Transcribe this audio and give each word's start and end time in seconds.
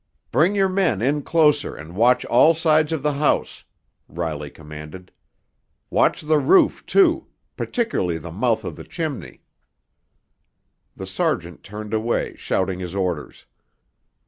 "Bring 0.31 0.55
your 0.55 0.67
men 0.67 0.99
in 1.03 1.21
closer 1.21 1.75
and 1.75 1.95
watch 1.95 2.25
all 2.25 2.55
sides 2.55 2.91
of 2.91 3.03
the 3.03 3.11
house!" 3.13 3.65
Riley 4.09 4.49
commanded. 4.49 5.11
"Watch 5.91 6.21
the 6.23 6.39
roof, 6.39 6.83
too, 6.87 7.27
particularly 7.55 8.17
the 8.17 8.31
mouth 8.31 8.63
of 8.63 8.77
the 8.77 8.83
chimney!" 8.83 9.43
The 10.95 11.05
sergeant 11.05 11.61
turned 11.61 11.93
away, 11.93 12.35
shouting 12.35 12.79
his 12.79 12.95
orders. 12.95 13.45